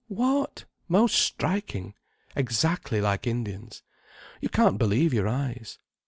[0.07, 0.65] What?
[0.87, 1.93] Most striking.
[2.35, 3.83] Exactly like Indians.
[4.41, 5.77] You can't believe your eyes.